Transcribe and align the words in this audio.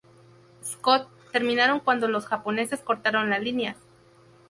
Scott, 0.63 1.09
terminaron 1.31 1.79
cuando 1.79 2.07
los 2.07 2.25
japoneses 2.25 2.79
cortaron 2.79 3.29
las 3.29 3.39
líneas. 3.43 3.77